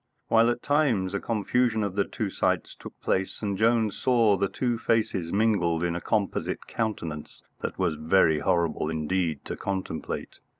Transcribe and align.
While 0.29 0.49
at 0.49 0.63
times 0.63 1.13
a 1.13 1.19
confusion 1.19 1.83
of 1.83 1.93
the 1.93 2.05
two 2.05 2.31
sights 2.31 2.73
took 2.75 2.99
place, 3.01 3.43
and 3.43 3.55
Jones 3.55 3.95
saw 3.99 4.35
the 4.35 4.47
two 4.49 4.79
faces 4.79 5.31
mingled 5.31 5.83
in 5.83 5.95
a 5.95 6.01
composite 6.01 6.65
countenance 6.65 7.43
that 7.61 7.77
was 7.77 7.93
very 7.93 8.39
horrible 8.39 8.89
indeed 8.89 9.45
to 9.45 9.55
contemplate. 9.55 10.39